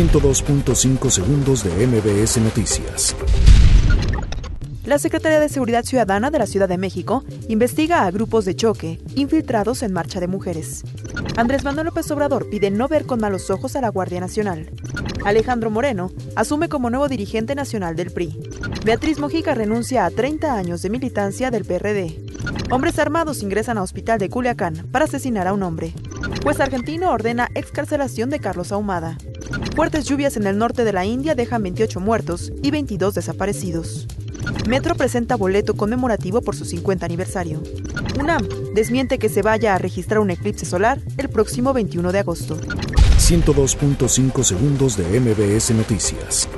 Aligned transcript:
102.5 0.00 1.10
segundos 1.10 1.62
de 1.62 1.86
MBS 1.86 2.38
Noticias. 2.38 3.14
La 4.86 4.98
Secretaría 4.98 5.40
de 5.40 5.50
Seguridad 5.50 5.84
Ciudadana 5.84 6.30
de 6.30 6.38
la 6.38 6.46
Ciudad 6.46 6.70
de 6.70 6.78
México 6.78 7.22
investiga 7.48 8.06
a 8.06 8.10
grupos 8.10 8.46
de 8.46 8.56
choque 8.56 8.98
infiltrados 9.14 9.82
en 9.82 9.92
marcha 9.92 10.18
de 10.18 10.26
mujeres. 10.26 10.84
Andrés 11.36 11.64
Manuel 11.64 11.88
López 11.88 12.10
Obrador 12.12 12.48
pide 12.48 12.70
no 12.70 12.88
ver 12.88 13.04
con 13.04 13.20
malos 13.20 13.50
ojos 13.50 13.76
a 13.76 13.82
la 13.82 13.90
Guardia 13.90 14.20
Nacional. 14.20 14.70
Alejandro 15.22 15.68
Moreno 15.68 16.10
asume 16.34 16.70
como 16.70 16.88
nuevo 16.88 17.06
dirigente 17.06 17.54
nacional 17.54 17.94
del 17.94 18.10
PRI. 18.10 18.40
Beatriz 18.86 19.18
Mojica 19.18 19.54
renuncia 19.54 20.06
a 20.06 20.10
30 20.10 20.54
años 20.54 20.80
de 20.80 20.88
militancia 20.88 21.50
del 21.50 21.66
PRD. 21.66 22.24
Hombres 22.70 22.98
armados 22.98 23.42
ingresan 23.42 23.76
a 23.76 23.82
hospital 23.82 24.18
de 24.18 24.30
Culiacán 24.30 24.88
para 24.90 25.04
asesinar 25.04 25.46
a 25.46 25.52
un 25.52 25.62
hombre. 25.62 25.92
Juez 26.42 26.58
argentino 26.58 27.10
ordena 27.10 27.48
excarcelación 27.54 28.30
de 28.30 28.40
Carlos 28.40 28.72
Ahumada. 28.72 29.18
Fuertes 29.74 30.04
lluvias 30.04 30.36
en 30.36 30.46
el 30.46 30.58
norte 30.58 30.84
de 30.84 30.92
la 30.92 31.04
India 31.04 31.34
dejan 31.34 31.62
28 31.62 32.00
muertos 32.00 32.52
y 32.62 32.70
22 32.70 33.14
desaparecidos. 33.14 34.06
Metro 34.68 34.94
presenta 34.94 35.36
boleto 35.36 35.74
conmemorativo 35.74 36.40
por 36.42 36.56
su 36.56 36.64
50 36.64 37.06
aniversario. 37.06 37.62
UNAM 38.18 38.46
desmiente 38.74 39.18
que 39.18 39.28
se 39.28 39.42
vaya 39.42 39.74
a 39.74 39.78
registrar 39.78 40.20
un 40.20 40.30
eclipse 40.30 40.66
solar 40.66 40.98
el 41.16 41.28
próximo 41.28 41.72
21 41.72 42.12
de 42.12 42.18
agosto. 42.18 42.58
102.5 43.18 44.42
segundos 44.42 44.96
de 44.96 45.20
MBS 45.20 45.70
Noticias. 45.74 46.48